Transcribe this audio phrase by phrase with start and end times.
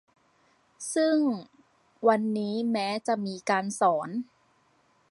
[0.93, 1.17] ซึ่ง
[2.07, 4.09] วันนี้แม้จะมีการสอน